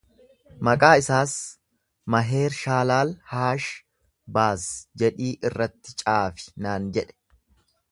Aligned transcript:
Maqaa 0.67 0.93
isaas 1.01 1.33
Maheer-shaalaal-haash-baaz 2.15 4.65
jedhii 5.03 5.31
irratti 5.51 5.95
caafi 6.03 6.49
naan 6.67 6.91
jedhe. 6.99 7.17